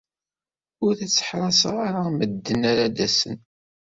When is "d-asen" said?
2.95-3.37